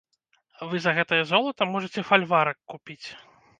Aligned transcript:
Вы 0.71 0.79
за 0.85 0.93
гэтае 0.99 1.19
золата 1.33 1.69
можаце 1.75 2.07
фальварак 2.09 2.57
купіць! 2.75 3.03